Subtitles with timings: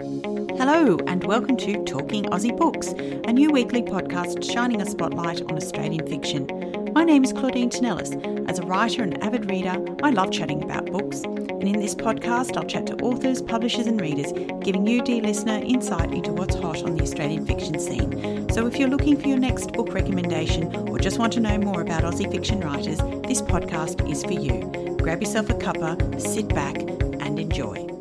[0.00, 5.52] Hello, and welcome to Talking Aussie Books, a new weekly podcast shining a spotlight on
[5.52, 6.90] Australian fiction.
[6.92, 8.50] My name is Claudine Tinellis.
[8.50, 11.22] As a writer and avid reader, I love chatting about books.
[11.22, 14.32] And in this podcast, I'll chat to authors, publishers, and readers,
[14.64, 18.48] giving you, dear listener, insight into what's hot on the Australian fiction scene.
[18.50, 21.82] So if you're looking for your next book recommendation or just want to know more
[21.82, 22.98] about Aussie fiction writers,
[23.28, 24.96] this podcast is for you.
[24.98, 27.93] Grab yourself a cuppa, sit back, and enjoy.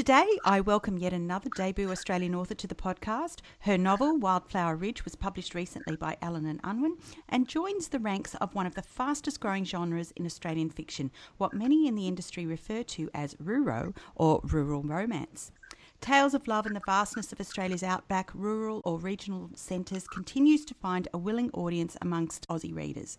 [0.00, 3.40] Today, I welcome yet another debut Australian author to the podcast.
[3.58, 6.96] Her novel, Wildflower Ridge, was published recently by Allen and Unwin
[7.28, 11.52] and joins the ranks of one of the fastest growing genres in Australian fiction, what
[11.52, 15.52] many in the industry refer to as ruro or rural romance.
[16.00, 20.72] Tales of Love and the vastness of Australia's outback, rural or regional centres continues to
[20.72, 23.18] find a willing audience amongst Aussie readers.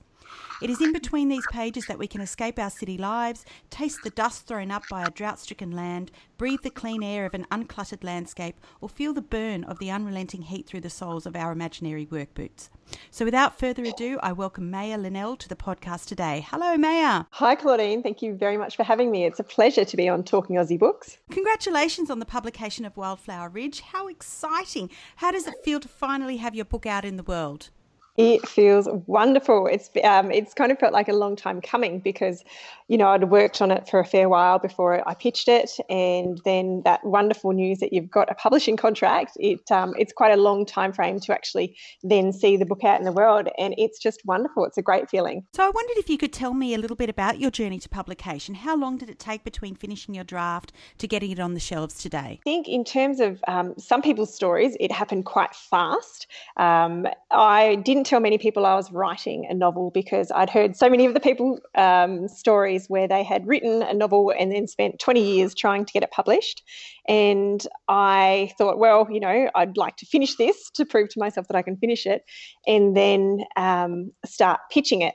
[0.61, 4.11] It is in between these pages that we can escape our city lives, taste the
[4.11, 8.03] dust thrown up by a drought stricken land, breathe the clean air of an uncluttered
[8.03, 12.07] landscape, or feel the burn of the unrelenting heat through the soles of our imaginary
[12.11, 12.69] work boots.
[13.09, 16.45] So, without further ado, I welcome Maya Linnell to the podcast today.
[16.49, 17.23] Hello, Maya.
[17.31, 18.03] Hi, Claudine.
[18.03, 19.25] Thank you very much for having me.
[19.25, 21.17] It's a pleasure to be on Talking Aussie Books.
[21.31, 23.81] Congratulations on the publication of Wildflower Ridge.
[23.81, 24.91] How exciting!
[25.15, 27.69] How does it feel to finally have your book out in the world?
[28.17, 29.67] It feels wonderful.
[29.67, 32.43] It's um, it's kind of felt like a long time coming because,
[32.87, 36.39] you know, I'd worked on it for a fair while before I pitched it, and
[36.43, 39.37] then that wonderful news that you've got a publishing contract.
[39.39, 42.99] It um, it's quite a long time frame to actually then see the book out
[42.99, 44.65] in the world, and it's just wonderful.
[44.65, 45.45] It's a great feeling.
[45.53, 47.87] So I wondered if you could tell me a little bit about your journey to
[47.89, 48.55] publication.
[48.55, 51.95] How long did it take between finishing your draft to getting it on the shelves
[51.95, 52.39] today?
[52.41, 56.27] I think in terms of um, some people's stories, it happened quite fast.
[56.57, 60.75] Um, I didn't didn't tell many people I was writing a novel because I'd heard
[60.75, 64.65] so many of the people um, stories where they had written a novel and then
[64.67, 66.63] spent 20 years trying to get it published.
[67.07, 71.47] And I thought, well, you know, I'd like to finish this to prove to myself
[71.47, 72.23] that I can finish it
[72.65, 75.13] and then um, start pitching it.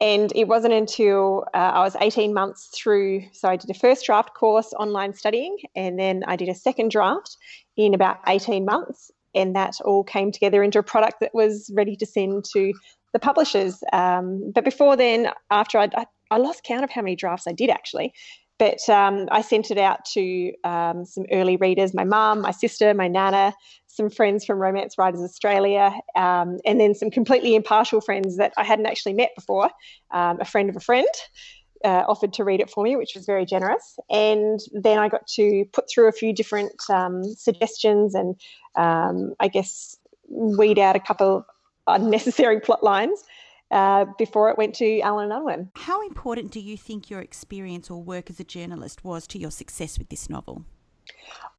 [0.00, 4.04] And it wasn't until uh, I was 18 months through, so I did a first
[4.04, 7.36] draft course online studying, and then I did a second draft
[7.76, 11.96] in about 18 months and that all came together into a product that was ready
[11.96, 12.72] to send to
[13.12, 13.82] the publishers.
[13.92, 17.52] Um, but before then, after I'd, I, I lost count of how many drafts I
[17.52, 18.12] did actually.
[18.58, 22.92] But um, I sent it out to um, some early readers my mum, my sister,
[22.92, 23.54] my nana,
[23.86, 28.64] some friends from Romance Writers Australia, um, and then some completely impartial friends that I
[28.64, 29.70] hadn't actually met before,
[30.10, 31.08] um, a friend of a friend
[31.84, 33.98] uh, offered to read it for me, which was very generous.
[34.10, 38.36] And then I got to put through a few different um, suggestions and
[38.76, 39.96] um, I guess
[40.28, 41.44] weed out a couple of
[41.86, 43.24] unnecessary plot lines.
[43.70, 45.70] Uh, before it went to Allen and Unwin.
[45.76, 49.52] How important do you think your experience or work as a journalist was to your
[49.52, 50.64] success with this novel?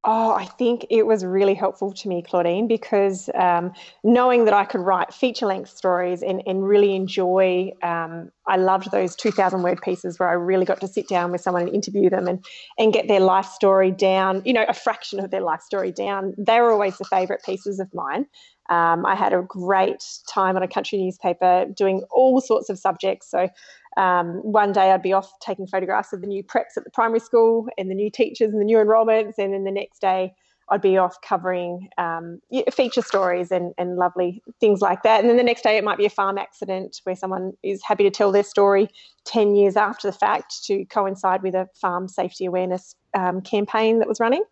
[0.03, 3.71] Oh, I think it was really helpful to me, Claudine, because um,
[4.03, 8.89] knowing that I could write feature length stories and, and really enjoy, um, I loved
[8.91, 12.09] those 2,000 word pieces where I really got to sit down with someone and interview
[12.09, 12.43] them and,
[12.79, 16.33] and get their life story down, you know, a fraction of their life story down.
[16.35, 18.25] They were always the favourite pieces of mine.
[18.71, 23.29] Um, I had a great time on a country newspaper doing all sorts of subjects.
[23.29, 23.49] So
[23.97, 27.19] um, one day I'd be off taking photographs of the new preps at the primary
[27.19, 30.33] school and the new teachers and the new enrolments, and then the next day
[30.69, 32.39] I'd be off covering um,
[32.71, 35.19] feature stories and, and lovely things like that.
[35.19, 38.05] And then the next day it might be a farm accident where someone is happy
[38.05, 38.87] to tell their story
[39.25, 44.07] 10 years after the fact to coincide with a farm safety awareness um, campaign that
[44.07, 44.45] was running.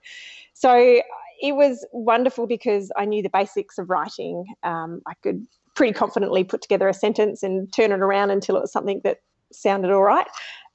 [0.53, 1.02] So
[1.40, 4.46] it was wonderful because I knew the basics of writing.
[4.64, 5.46] Um, I could
[5.76, 9.20] pretty confidently put together a sentence and turn it around until it was something that
[9.52, 10.28] sounded all right.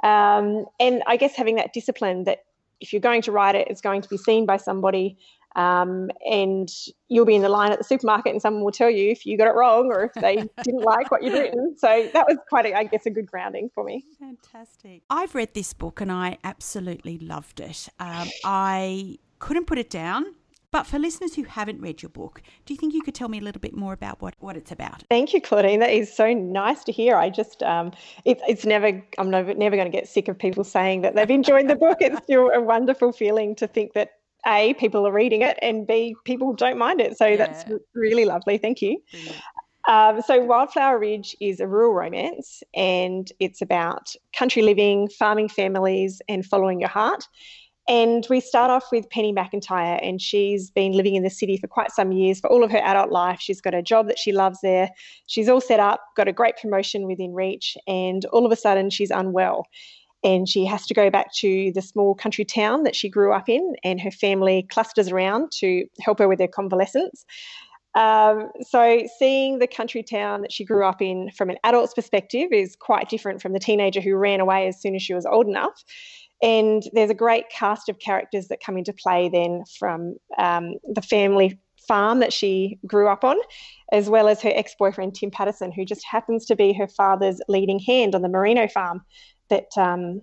[0.03, 2.41] Um, and I guess having that discipline that
[2.81, 5.19] if you're going to write it, it's going to be seen by somebody.
[5.57, 6.69] Um, and
[7.09, 9.39] you'll be in the line at the supermarket and someone will tell you if you
[9.39, 11.77] got it wrong or if they didn't like what you'd written.
[11.79, 14.05] So that was quite, a, I guess, a good grounding for me.
[14.19, 15.03] Fantastic.
[15.09, 17.89] I've read this book and I absolutely loved it.
[18.01, 20.25] Um, I couldn't put it down.
[20.75, 23.39] But for listeners who haven't read your book, do you think you could tell me
[23.39, 25.05] a little bit more about what, what it's about?
[25.09, 25.79] Thank you, Claudine.
[25.79, 27.15] That is so nice to hear.
[27.15, 27.93] I just, um,
[28.25, 31.31] it, it's never, I'm never, never going to get sick of people saying that they've
[31.31, 31.99] enjoyed the book.
[32.01, 34.15] It's still a wonderful feeling to think that
[34.49, 37.17] A, people are reading it, and B, people don't mind it.
[37.17, 37.37] So yeah.
[37.37, 37.65] that's
[37.95, 38.59] really lovely.
[38.59, 39.01] Thank you.
[39.87, 46.23] Um, so, Wildflower Ridge is a rural romance and it's about country living, farming families,
[46.29, 47.29] and following your heart.
[47.87, 51.67] And we start off with Penny McIntyre, and she's been living in the city for
[51.67, 53.41] quite some years, for all of her adult life.
[53.41, 54.91] She's got a job that she loves there.
[55.27, 58.89] She's all set up, got a great promotion within reach, and all of a sudden
[58.91, 59.67] she's unwell.
[60.25, 63.49] and she has to go back to the small country town that she grew up
[63.49, 67.27] in, and her family clusters around to help her with her convalescence.
[67.95, 72.49] Um, so, seeing the country town that she grew up in from an adult's perspective
[72.51, 75.47] is quite different from the teenager who ran away as soon as she was old
[75.47, 75.85] enough.
[76.45, 81.01] And there's a great cast of characters that come into play then from um, the
[81.01, 81.59] family
[81.89, 83.37] farm that she grew up on,
[83.93, 87.41] as well as her ex boyfriend, Tim Patterson, who just happens to be her father's
[87.49, 89.01] leading hand on the merino farm
[89.49, 90.21] that um,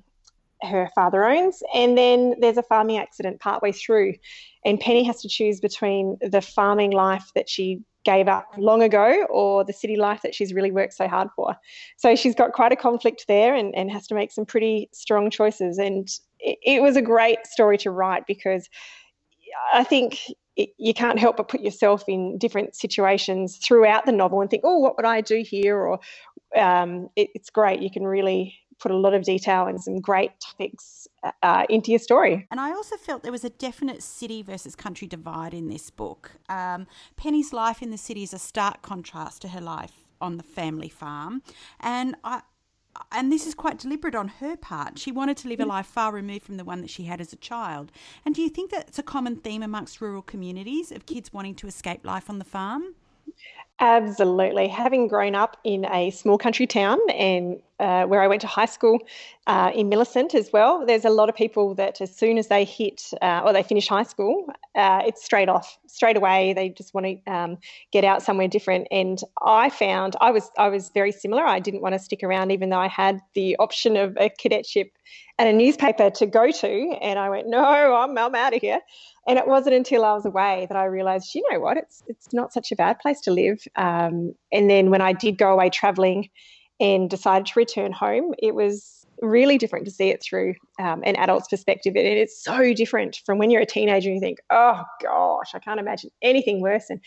[0.63, 1.61] her father owns.
[1.73, 4.13] And then there's a farming accident partway through,
[4.65, 9.27] and Penny has to choose between the farming life that she gave up long ago
[9.29, 11.55] or the city life that she's really worked so hard for.
[11.97, 15.29] So she's got quite a conflict there and, and has to make some pretty strong
[15.29, 15.77] choices.
[15.77, 16.07] And
[16.39, 18.67] it, it was a great story to write because
[19.73, 20.19] I think
[20.55, 24.79] you can't help but put yourself in different situations throughout the novel and think, oh,
[24.79, 25.77] what would I do here?
[25.77, 25.99] Or
[26.55, 27.81] um, it, it's great.
[27.81, 31.07] You can really put a lot of detail and some great topics
[31.43, 32.47] uh, into your story.
[32.49, 36.31] And I also felt there was a definite city versus country divide in this book.
[36.49, 40.43] Um, Penny's life in the city is a stark contrast to her life on the
[40.43, 41.43] family farm.
[41.79, 42.41] And I,
[43.11, 44.99] and this is quite deliberate on her part.
[44.99, 47.31] She wanted to live a life far removed from the one that she had as
[47.31, 47.91] a child.
[48.25, 51.55] And do you think that it's a common theme amongst rural communities of kids wanting
[51.55, 52.95] to escape life on the farm?
[53.79, 54.67] Absolutely.
[54.67, 58.67] Having grown up in a small country town and uh, where I went to high
[58.67, 58.99] school
[59.47, 62.63] uh, in Millicent as well, there's a lot of people that as soon as they
[62.63, 64.45] hit uh, or they finish high school,
[64.75, 66.53] uh, it's straight off, straight away.
[66.53, 67.57] They just want to um,
[67.91, 68.87] get out somewhere different.
[68.91, 71.43] And I found I was I was very similar.
[71.43, 74.91] I didn't want to stick around, even though I had the option of a cadetship
[75.39, 76.97] and a newspaper to go to.
[77.01, 77.63] And I went, no,
[77.95, 78.79] I'm I'm out of here.
[79.27, 82.31] And it wasn't until I was away that I realised, you know what, it's it's
[82.31, 83.63] not such a bad place to live.
[83.75, 86.29] Um, and then when I did go away travelling
[86.81, 91.15] and decided to return home, it was really different to see it through um, an
[91.15, 91.95] adult's perspective.
[91.95, 95.59] And it's so different from when you're a teenager and you think, oh gosh, I
[95.59, 96.99] can't imagine anything worse than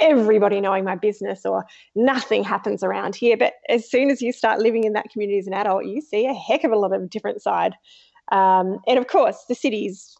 [0.00, 3.36] everybody knowing my business or nothing happens around here.
[3.36, 6.26] But as soon as you start living in that community as an adult, you see
[6.26, 7.74] a heck of a lot of different side.
[8.32, 10.16] Um, and of course, the cities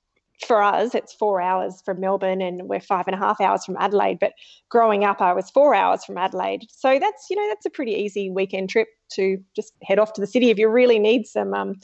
[0.46, 3.76] for us, it's four hours from Melbourne and we're five and a half hours from
[3.78, 4.19] Adelaide.
[4.20, 4.32] But
[4.69, 6.66] growing up, I was four hours from Adelaide.
[6.70, 10.20] So that's, you know, that's a pretty easy weekend trip to just head off to
[10.20, 11.75] the city if you really need some um,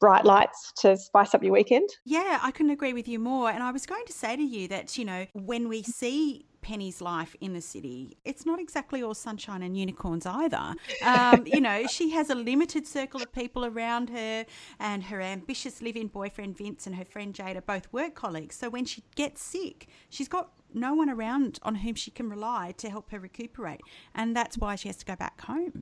[0.00, 1.88] bright lights to spice up your weekend.
[2.04, 3.50] Yeah, I couldn't agree with you more.
[3.50, 7.02] And I was going to say to you that, you know, when we see Penny's
[7.02, 10.74] life in the city, it's not exactly all sunshine and unicorns either.
[11.04, 14.46] Um, you know, she has a limited circle of people around her,
[14.80, 18.56] and her ambitious live in boyfriend Vince and her friend Jade are both work colleagues.
[18.56, 22.72] So when she gets sick, she's got no one around on whom she can rely
[22.78, 23.80] to help her recuperate.
[24.14, 25.80] And that's why she has to go back home.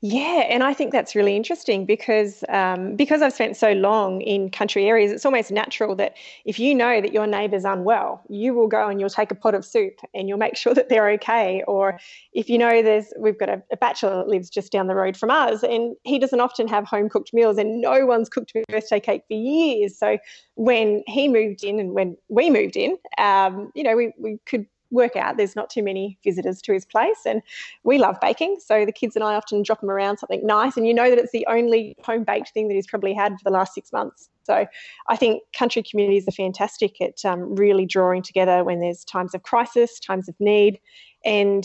[0.00, 4.48] Yeah, and I think that's really interesting because um, because I've spent so long in
[4.48, 6.14] country areas, it's almost natural that
[6.44, 9.56] if you know that your neighbour's unwell, you will go and you'll take a pot
[9.56, 11.64] of soup and you'll make sure that they're okay.
[11.66, 11.98] Or
[12.32, 15.16] if you know there's we've got a, a bachelor that lives just down the road
[15.16, 19.00] from us, and he doesn't often have home cooked meals, and no one's cooked birthday
[19.00, 19.98] cake for years.
[19.98, 20.16] So
[20.54, 24.64] when he moved in and when we moved in, um, you know, we we could
[24.90, 27.42] work out there's not too many visitors to his place and
[27.84, 30.86] we love baking so the kids and i often drop him around something nice and
[30.86, 33.50] you know that it's the only home baked thing that he's probably had for the
[33.50, 34.66] last six months so
[35.08, 39.42] i think country communities are fantastic at um, really drawing together when there's times of
[39.42, 40.78] crisis times of need
[41.24, 41.64] and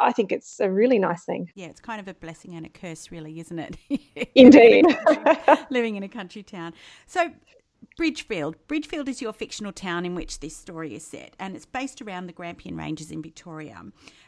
[0.00, 1.50] I think it's a really nice thing.
[1.54, 3.76] Yeah, it's kind of a blessing and a curse, really, isn't it?
[4.34, 4.86] Indeed.
[5.70, 6.74] living in a country town.
[7.06, 7.30] So,
[8.00, 8.56] Bridgefield.
[8.66, 12.28] Bridgefield is your fictional town in which this story is set, and it's based around
[12.28, 13.82] the Grampian Ranges in Victoria.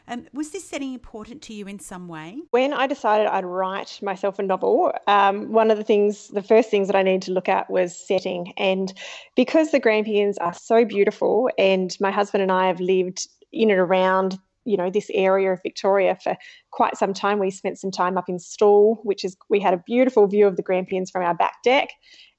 [0.07, 2.37] Um, was this setting important to you in some way?
[2.51, 6.69] When I decided I'd write myself a novel, um, one of the things, the first
[6.69, 8.53] things that I needed to look at was setting.
[8.57, 8.93] And
[9.35, 13.79] because the Grampians are so beautiful, and my husband and I have lived in and
[13.79, 16.35] around you know this area of Victoria for
[16.71, 17.39] quite some time.
[17.39, 20.55] We spent some time up in Stawell, which is we had a beautiful view of
[20.55, 21.89] the Grampians from our back deck,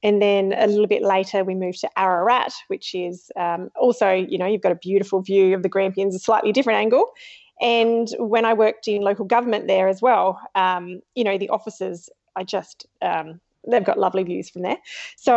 [0.04, 4.36] and then a little bit later, we moved to Ararat, which is um, also, you
[4.36, 7.06] know, you've got a beautiful view of the Grampians, a slightly different angle.
[7.60, 12.10] And when I worked in local government there as well, um, you know, the offices,
[12.36, 13.40] I just, um,
[13.70, 14.78] they've got lovely views from there.
[15.16, 15.34] So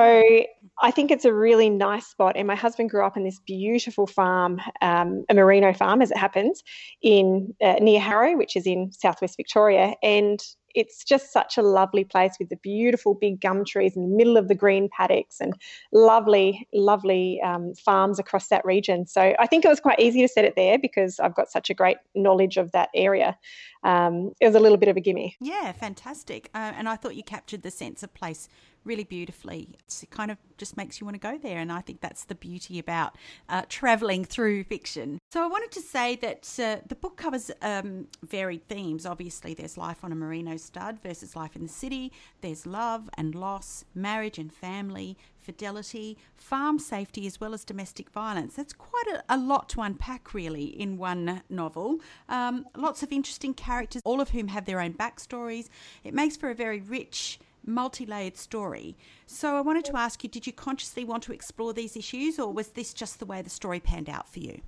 [0.82, 2.36] I think it's a really nice spot.
[2.36, 6.18] And my husband grew up in this beautiful farm, um, a merino farm, as it
[6.18, 6.64] happens,
[7.02, 9.94] in uh, near Harrow, which is in southwest Victoria.
[10.04, 10.40] And
[10.78, 14.38] it's just such a lovely place with the beautiful big gum trees in the middle
[14.38, 15.56] of the green paddocks and
[15.92, 19.08] lovely, lovely um, farms across that region.
[19.08, 21.72] So I think it was quite easy to set it there because I've got such
[21.72, 23.36] a great knowledge of that area.
[23.84, 25.36] Um, it was a little bit of a gimme.
[25.42, 26.52] Yeah, fantastic.
[26.54, 28.48] Uh, and I thought you captured the sense of place
[28.88, 29.76] really beautifully.
[29.80, 31.60] It's, it kind of just makes you want to go there.
[31.60, 33.16] And I think that's the beauty about
[33.50, 35.20] uh, traveling through fiction.
[35.32, 39.06] So I wanted to say that uh, the book covers um, varied themes.
[39.06, 43.36] Obviously, there's life on a merino stud versus life in the city, there's love and
[43.36, 48.56] loss, marriage and family, fidelity, farm safety, as well as domestic violence.
[48.56, 52.00] That's quite a, a lot to unpack, really, in one novel.
[52.30, 55.70] Um, lots of interesting characters, all of whom have their own backstories.
[56.04, 58.96] It makes for a very rich, multi layered story.
[59.26, 62.52] So I wanted to ask you did you consciously want to explore these issues, or
[62.52, 64.62] was this just the way the story panned out for you?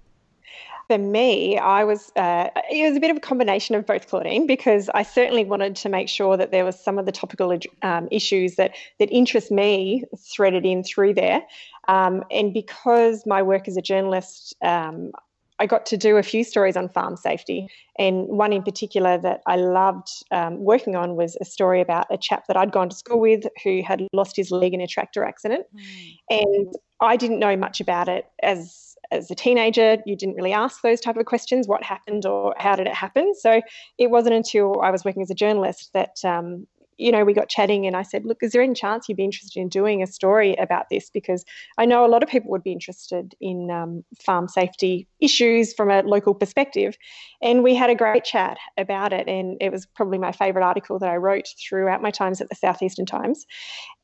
[0.87, 4.47] For me, I was uh, it was a bit of a combination of both, Claudine,
[4.47, 8.07] because I certainly wanted to make sure that there was some of the topical um,
[8.11, 11.43] issues that that interest me threaded in through there,
[11.87, 14.55] um, and because my work as a journalist.
[14.61, 15.11] Um,
[15.59, 19.41] I got to do a few stories on farm safety, and one in particular that
[19.45, 22.95] I loved um, working on was a story about a chap that I'd gone to
[22.95, 26.17] school with who had lost his leg in a tractor accident, mm.
[26.29, 30.81] and I didn't know much about it as as a teenager, you didn't really ask
[30.81, 33.33] those type of questions what happened or how did it happen.
[33.35, 33.61] So
[33.97, 36.67] it wasn't until I was working as a journalist that um,
[36.99, 39.23] you know, we got chatting and I said, look, is there any chance you'd be
[39.23, 41.09] interested in doing a story about this?
[41.09, 41.45] Because
[41.77, 45.89] I know a lot of people would be interested in um, farm safety issues from
[45.89, 46.97] a local perspective.
[47.41, 49.29] And we had a great chat about it.
[49.29, 52.55] And it was probably my favourite article that I wrote throughout my times at the
[52.55, 53.45] Southeastern Times.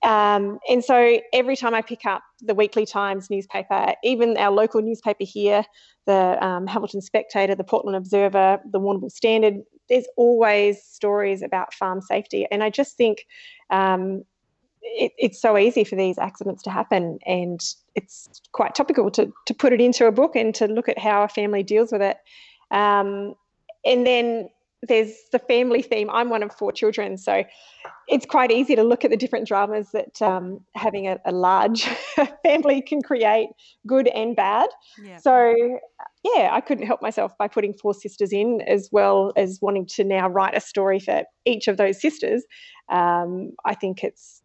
[0.05, 4.83] Um, and so every time I pick up the Weekly Times newspaper, even our local
[4.83, 5.65] newspaper here,
[6.05, 9.55] the um, Hamilton Spectator, the Portland Observer, the Warrnambool Standard,
[9.89, 12.45] there's always stories about farm safety.
[12.51, 13.25] And I just think
[13.71, 14.23] um,
[14.83, 17.17] it, it's so easy for these accidents to happen.
[17.25, 17.59] And
[17.95, 21.23] it's quite topical to, to put it into a book and to look at how
[21.23, 22.17] a family deals with it.
[22.69, 23.33] Um,
[23.83, 24.49] and then
[24.87, 26.09] there's the family theme.
[26.09, 27.43] I'm one of four children, so
[28.07, 31.83] it's quite easy to look at the different dramas that um, having a, a, large
[32.43, 33.49] family can create,
[33.87, 34.69] good and bad.
[35.03, 35.17] Yeah.
[35.17, 35.53] So,
[36.23, 40.03] yeah, I couldn't help myself by putting four sisters in, as well as wanting to
[40.03, 42.43] now write a story for each of those sisters.
[42.89, 44.41] Um, I think it's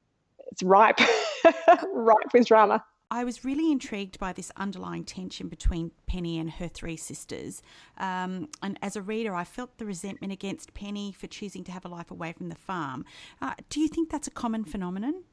[0.50, 0.98] it's ripe,
[1.92, 2.82] ripe with drama.
[3.12, 7.60] I was really intrigued by this underlying tension between Penny and her three sisters.
[7.98, 11.84] Um, and as a reader, I felt the resentment against Penny for choosing to have
[11.84, 13.04] a life away from the farm.
[13.42, 15.24] Uh, do you think that's a common phenomenon?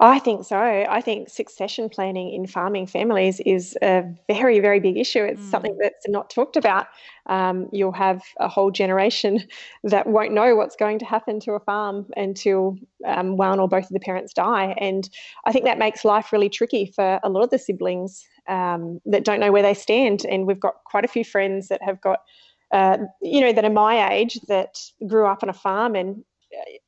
[0.00, 0.56] I think so.
[0.56, 5.24] I think succession planning in farming families is a very, very big issue.
[5.24, 5.50] It's mm.
[5.50, 6.86] something that's not talked about.
[7.26, 9.44] Um, you'll have a whole generation
[9.84, 13.84] that won't know what's going to happen to a farm until um, one or both
[13.84, 14.76] of the parents die.
[14.78, 15.08] And
[15.46, 19.24] I think that makes life really tricky for a lot of the siblings um, that
[19.24, 20.24] don't know where they stand.
[20.24, 22.20] And we've got quite a few friends that have got.
[22.70, 26.22] Uh, you know, that are my age that grew up on a farm and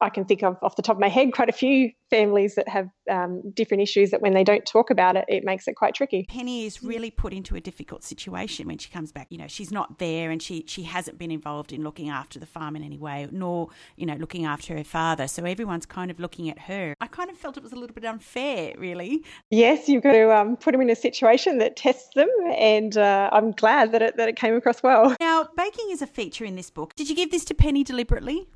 [0.01, 2.69] I can think of off the top of my head quite a few families that
[2.69, 5.95] have um, different issues that when they don't talk about it, it makes it quite
[5.95, 6.27] tricky.
[6.29, 9.29] Penny is really put into a difficult situation when she comes back.
[9.31, 12.47] You know, she's not there and she, she hasn't been involved in looking after the
[12.47, 15.29] farm in any way, nor, you know, looking after her father.
[15.29, 16.95] So everyone's kind of looking at her.
[17.01, 19.25] I kind of felt it was a little bit unfair, really.
[19.51, 23.31] Yes, you've got to um, put them in a situation that tests them, and uh,
[23.33, 25.17] I'm glad that it, that it came across well.
[25.21, 26.95] Now, baking is a feature in this book.
[26.97, 28.49] Did you give this to Penny deliberately?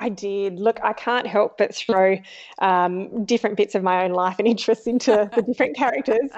[0.00, 0.58] I did.
[0.58, 2.18] Look, I can't help but throw
[2.58, 6.30] um, different bits of my own life and interests into the different characters.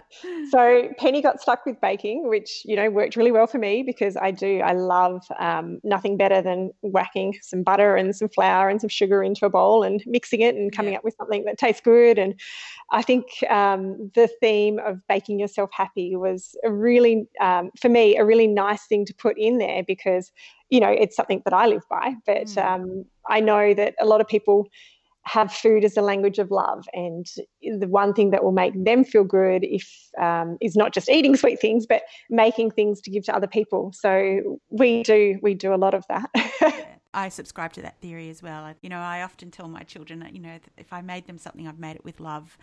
[0.50, 4.16] So Penny got stuck with baking, which you know worked really well for me because
[4.16, 4.60] I do.
[4.60, 9.22] I love um, nothing better than whacking some butter and some flour and some sugar
[9.22, 10.98] into a bowl and mixing it and coming yeah.
[10.98, 12.18] up with something that tastes good.
[12.18, 12.38] And
[12.90, 18.16] I think um, the theme of baking yourself happy was a really, um, for me,
[18.16, 20.30] a really nice thing to put in there because
[20.70, 22.14] you know, it's something that I live by.
[22.24, 22.64] But mm.
[22.64, 24.68] um, I know that a lot of people
[25.26, 27.26] have food as a language of love, and
[27.60, 31.36] the one thing that will make them feel good if um, is not just eating
[31.42, 33.92] sweet things, but making things to give to other people.
[33.92, 36.30] So we do we do a lot of that.
[37.14, 38.74] I subscribe to that theory as well.
[38.82, 41.78] You know, I often tell my children, you know, if I made them something, I've
[41.78, 42.58] made it with love.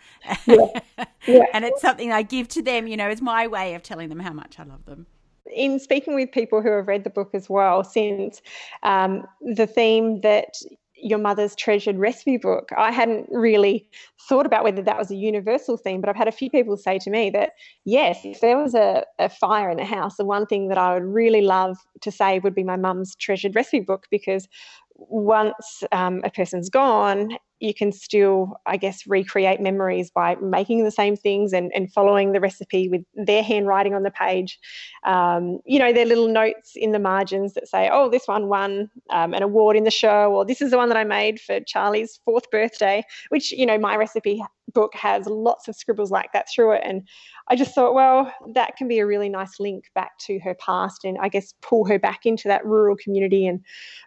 [0.46, 0.80] Yeah.
[1.26, 1.46] yeah.
[1.52, 4.20] and it's something I give to them, you know, it's my way of telling them
[4.20, 5.06] how much I love them
[5.54, 8.42] in speaking with people who have read the book as well, since
[8.82, 10.56] um, the theme that
[11.04, 12.70] your mother's treasured recipe book.
[12.78, 13.86] I hadn't really
[14.26, 16.98] thought about whether that was a universal theme, but I've had a few people say
[17.00, 17.52] to me that
[17.84, 20.94] yes, if there was a, a fire in the house, the one thing that I
[20.94, 24.48] would really love to say would be my mum's treasured recipe book because
[24.96, 30.90] once um, a person's gone, you can still, I guess, recreate memories by making the
[30.90, 34.58] same things and, and following the recipe with their handwriting on the page.
[35.04, 38.90] Um, you know, their little notes in the margins that say, oh, this one won
[39.10, 41.60] um, an award in the show, or this is the one that I made for
[41.60, 44.42] Charlie's fourth birthday, which, you know, my recipe
[44.74, 46.82] book has lots of scribbles like that through it.
[46.84, 47.06] And
[47.48, 51.04] I just thought, well, that can be a really nice link back to her past
[51.04, 53.60] and I guess pull her back into that rural community and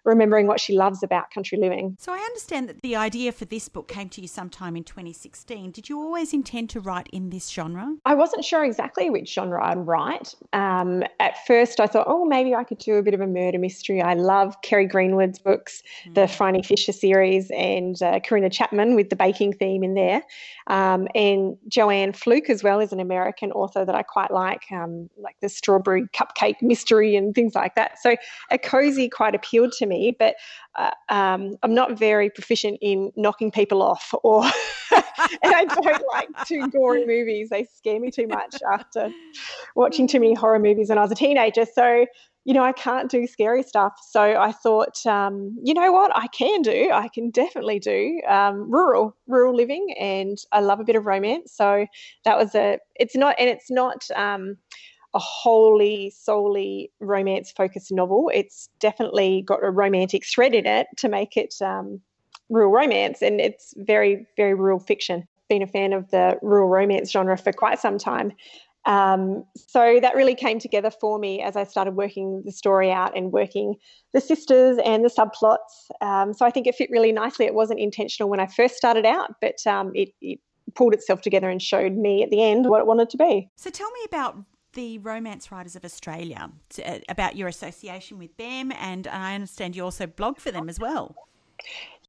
[0.05, 1.95] remembering what she loves about country living.
[1.99, 5.71] So I understand that the idea for this book came to you sometime in 2016.
[5.71, 7.95] Did you always intend to write in this genre?
[8.05, 10.33] I wasn't sure exactly which genre I'd write.
[10.53, 13.59] Um, at first, I thought, oh, maybe I could do a bit of a murder
[13.59, 14.01] mystery.
[14.01, 16.15] I love Kerry Greenwood's books, mm.
[16.15, 20.23] the Phryne Fisher series, and uh, Corinna Chapman with the baking theme in there.
[20.67, 25.09] Um, and Joanne Fluke as well is an American author that I quite like, um,
[25.17, 27.99] like the Strawberry Cupcake Mystery and things like that.
[27.99, 28.15] So
[28.51, 30.35] a cozy quite appealed to me, but
[30.75, 34.43] uh, um, I'm not very proficient in knocking people off, or
[34.91, 35.03] and
[35.43, 37.49] I don't like too gory movies.
[37.49, 39.09] They scare me too much after
[39.75, 41.65] watching too many horror movies when I was a teenager.
[41.65, 42.05] So
[42.47, 43.99] you know, I can't do scary stuff.
[44.09, 46.89] So I thought, um, you know what, I can do.
[46.93, 51.51] I can definitely do um, rural, rural living, and I love a bit of romance.
[51.51, 51.85] So
[52.23, 52.79] that was a.
[52.95, 54.07] It's not, and it's not.
[54.15, 54.57] Um,
[55.13, 58.29] a wholly solely romance focused novel.
[58.33, 62.01] It's definitely got a romantic thread in it to make it um,
[62.49, 65.27] rural romance, and it's very, very rural fiction.
[65.49, 68.33] Been a fan of the rural romance genre for quite some time.
[68.85, 73.17] Um, so that really came together for me as I started working the story out
[73.17, 73.75] and working
[74.13, 75.57] the sisters and the subplots.
[76.01, 77.45] Um, so I think it fit really nicely.
[77.45, 80.39] It wasn't intentional when I first started out, but um, it, it
[80.75, 83.49] pulled itself together and showed me at the end what it wanted to be.
[83.55, 84.37] So tell me about
[84.73, 86.51] the Romance Writers of Australia,
[86.85, 90.79] uh, about your association with them, and I understand you also blog for them as
[90.79, 91.15] well.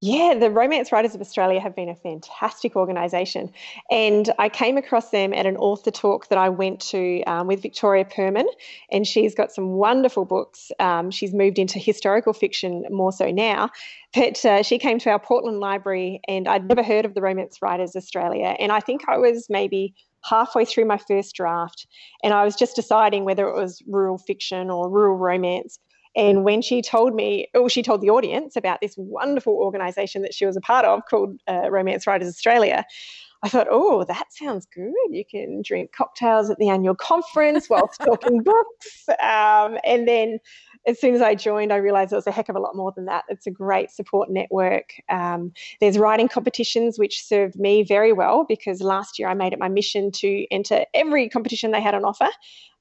[0.01, 3.51] Yeah, the Romance Writers of Australia have been a fantastic organisation.
[3.91, 7.63] And I came across them at an author talk that I went to um, with
[7.63, 8.47] Victoria Purman,
[8.93, 10.71] and she's got some wonderful books.
[10.79, 13.71] Um, she's moved into historical fiction more so now.
[14.15, 17.61] But uh, she came to our Portland library, and I'd never heard of the Romance
[17.61, 18.55] Writers Australia.
[18.61, 21.89] And I think I was maybe halfway through my first draft,
[22.23, 25.81] and I was just deciding whether it was rural fiction or rural romance.
[26.19, 30.35] And when she told me, or she told the audience about this wonderful organisation that
[30.35, 32.85] she was a part of called uh, Romance Writers Australia,
[33.45, 34.93] I thought, oh, that sounds good.
[35.11, 39.09] You can drink cocktails at the annual conference whilst talking books.
[39.23, 40.41] Um, and then
[40.89, 42.93] as soon as I joined, I realized it was a heck of a lot more
[42.97, 43.25] than that.
[43.29, 44.95] It's a great support network.
[45.09, 49.61] Um, there's writing competitions, which served me very well because last year I made it
[49.61, 52.29] my mission to enter every competition they had on offer.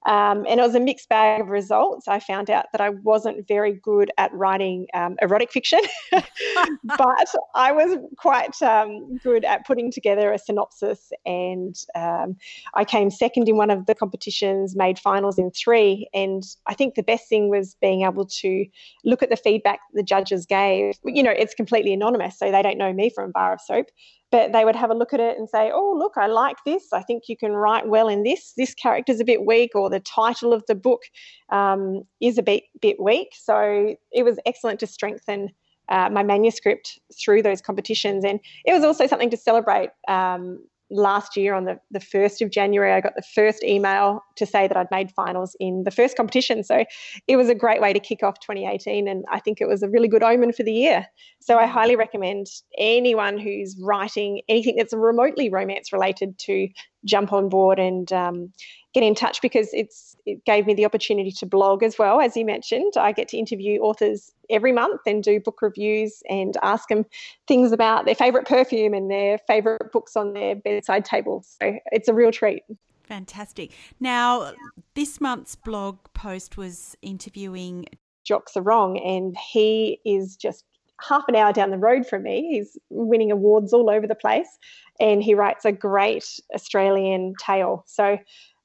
[0.06, 2.08] Um, and it was a mixed bag of results.
[2.08, 5.82] I found out that I wasn't very good at writing um, erotic fiction,
[6.12, 11.12] but I was quite um, good at putting together a synopsis.
[11.26, 12.38] And um,
[12.74, 16.08] I came second in one of the competitions, made finals in three.
[16.14, 18.66] And I think the best thing was being able to
[19.04, 20.96] look at the feedback the judges gave.
[21.04, 23.88] You know, it's completely anonymous, so they don't know me from bar of soap
[24.32, 26.92] but they would have a look at it and say, oh, look, I like this.
[26.92, 28.54] I think you can write well in this.
[28.58, 31.04] This character's a bit weak, or the title of the book
[31.50, 33.30] um, is a bit, bit weak.
[33.34, 35.50] So it was excellent to strengthen
[35.90, 38.26] uh, my manuscript through those competitions.
[38.26, 39.90] And it was also something to celebrate.
[40.08, 40.60] Um,
[40.90, 44.68] last year on the, the 1st of January, I got the first email to say
[44.68, 46.64] that I'd made finals in the first competition.
[46.64, 46.86] So
[47.28, 49.08] it was a great way to kick off 2018.
[49.08, 51.06] And I think it was a really good omen for the year.
[51.40, 52.48] So I highly recommend
[52.78, 56.70] anyone who's writing anything that's remotely romance related to
[57.06, 58.52] jump on board and um,
[58.98, 62.36] get in touch because it's it gave me the opportunity to blog as well as
[62.36, 66.90] you mentioned i get to interview authors every month and do book reviews and ask
[66.90, 67.06] them
[67.48, 72.08] things about their favorite perfume and their favorite books on their bedside table so it's
[72.08, 72.64] a real treat
[73.04, 74.52] fantastic now
[74.96, 77.86] this month's blog post was interviewing
[78.24, 80.66] Jock Serong and he is just
[81.02, 82.48] half an hour down the road from me.
[82.50, 84.58] He's winning awards all over the place,
[85.00, 87.84] and he writes a great Australian tale.
[87.88, 88.18] So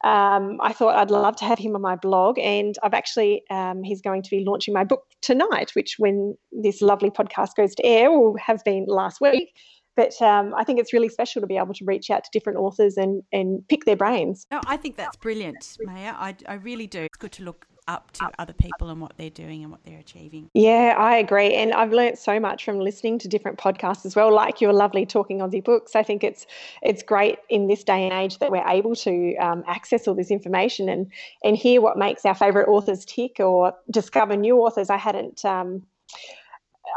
[0.04, 3.82] um, I thought I'd love to have him on my blog, and I've actually um,
[3.82, 7.86] he's going to be launching my book tonight, which when this lovely podcast goes to
[7.86, 9.54] air will have been last week.
[9.94, 12.58] But um, I think it's really special to be able to reach out to different
[12.58, 14.46] authors and, and pick their brains.
[14.50, 16.14] No, I think that's brilliant, Maya.
[16.16, 17.02] I, I really do.
[17.02, 19.98] It's good to look up to other people and what they're doing and what they're
[19.98, 20.48] achieving.
[20.54, 21.54] Yeah, I agree.
[21.54, 25.04] And I've learnt so much from listening to different podcasts as well, like your lovely
[25.04, 25.96] Talking Aussie Books.
[25.96, 26.46] I think it's
[26.82, 30.30] it's great in this day and age that we're able to um, access all this
[30.30, 31.10] information and,
[31.44, 35.44] and hear what makes our favourite authors tick or discover new authors I hadn't.
[35.44, 35.82] Um,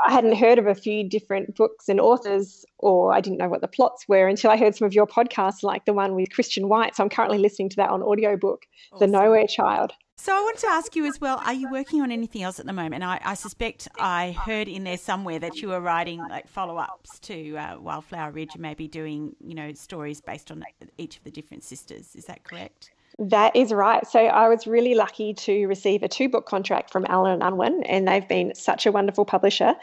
[0.06, 3.62] I hadn't heard of a few different books and authors, or I didn't know what
[3.62, 6.68] the plots were until I heard some of your podcasts, like the one with Christian
[6.68, 6.96] White.
[6.96, 9.12] So I'm currently listening to that on audiobook, awesome.
[9.12, 9.94] The Nowhere Child.
[10.18, 12.66] So I wanted to ask you as well, are you working on anything else at
[12.66, 13.04] the moment?
[13.04, 17.58] I, I suspect I heard in there somewhere that you were writing like follow-ups to
[17.58, 20.64] uh, Wildflower Ridge and maybe doing, you know, stories based on
[20.98, 22.16] each of the different sisters.
[22.16, 22.92] Is that correct?
[23.20, 24.06] That is right.
[24.08, 27.84] So I was really lucky to receive a two book contract from Allen and Unwin,
[27.84, 29.76] and they've been such a wonderful publisher,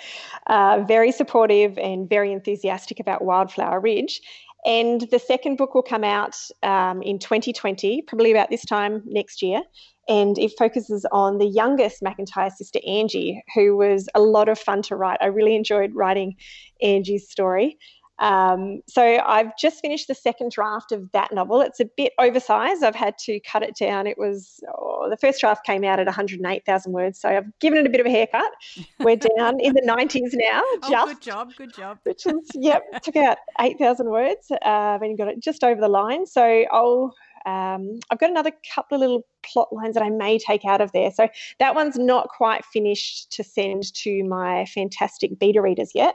[0.46, 4.22] uh, very supportive and very enthusiastic about Wildflower Ridge.
[4.64, 9.42] And the second book will come out um, in 2020, probably about this time next
[9.42, 9.62] year.
[10.08, 14.82] And it focuses on the youngest McIntyre sister, Angie, who was a lot of fun
[14.82, 15.18] to write.
[15.20, 16.34] I really enjoyed writing
[16.82, 17.78] Angie's story.
[18.22, 21.60] Um, so I've just finished the second draft of that novel.
[21.60, 22.84] It's a bit oversized.
[22.84, 24.06] I've had to cut it down.
[24.06, 27.86] It was oh, the first draft came out at 108,000 words, so I've given it
[27.86, 28.50] a bit of a haircut.
[29.00, 30.62] We're down in the 90s now.
[30.84, 31.98] Oh, good job, good job.
[32.04, 36.24] Which is yep, took out 8,000 words uh, and got it just over the line.
[36.26, 37.14] So I'll.
[37.46, 40.92] Um, I've got another couple of little plot lines that I may take out of
[40.92, 41.10] there.
[41.10, 41.28] So
[41.58, 46.14] that one's not quite finished to send to my fantastic beta readers yet.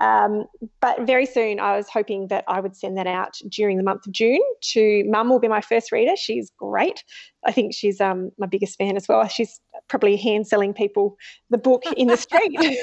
[0.00, 0.46] Um,
[0.80, 4.06] but very soon, I was hoping that I would send that out during the month
[4.06, 4.40] of June
[4.72, 6.16] to Mum will be my first reader.
[6.16, 7.04] She's great.
[7.44, 9.26] I think she's um, my biggest fan as well.
[9.28, 11.16] She's probably hand selling people
[11.50, 12.58] the book in the street.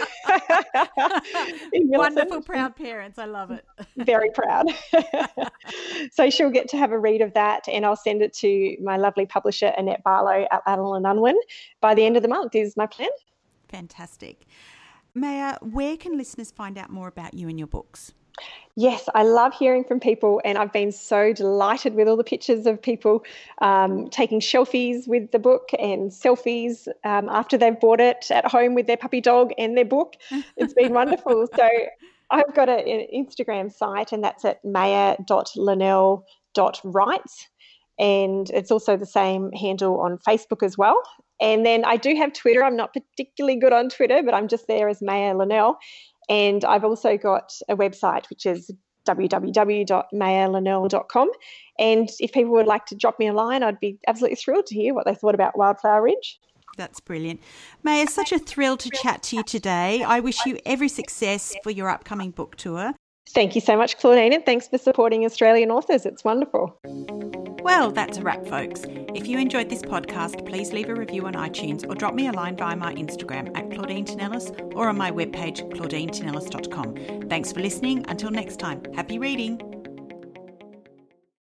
[1.73, 3.17] Wonderful, proud parents.
[3.17, 3.65] I love it.
[3.97, 4.67] very proud.
[6.11, 8.97] so she'll get to have a read of that, and I'll send it to my
[8.97, 11.37] lovely publisher, Annette Barlow at Allen and Unwin,
[11.81, 13.09] by the end of the month, is my plan.
[13.69, 14.45] Fantastic.
[15.17, 18.13] Maya, where can listeners find out more about you and your books?
[18.75, 22.67] Yes, I love hearing from people, and I've been so delighted with all the pictures
[22.67, 23.25] of people
[23.59, 28.75] um, taking selfies with the book and selfies um, after they've bought it at home
[28.75, 30.13] with their puppy dog and their book.
[30.55, 31.47] It's been wonderful.
[31.55, 31.67] So
[32.29, 37.47] I've got an Instagram site, and that's at maya.linnell.writes.
[37.99, 41.01] And it's also the same handle on Facebook as well.
[41.39, 42.63] And then I do have Twitter.
[42.63, 45.77] I'm not particularly good on Twitter, but I'm just there as Maya Linnell.
[46.29, 48.71] And I've also got a website, which is
[49.05, 51.31] www.mayalinnell.com.
[51.79, 54.75] And if people would like to drop me a line, I'd be absolutely thrilled to
[54.75, 56.39] hear what they thought about Wildflower Ridge.
[56.75, 57.41] That's brilliant.
[57.83, 60.03] May, it's such a thrill to chat to you today.
[60.03, 62.93] I wish you every success for your upcoming book tour.
[63.29, 66.05] Thank you so much, Claudine, and thanks for supporting Australian authors.
[66.05, 66.77] It's wonderful.
[67.61, 68.83] Well, that's a wrap, folks.
[69.13, 72.31] If you enjoyed this podcast, please leave a review on iTunes or drop me a
[72.31, 77.27] line via my Instagram at Claudine Tinellis or on my webpage, claudinetinellis.com.
[77.29, 78.05] Thanks for listening.
[78.07, 79.76] Until next time, happy reading.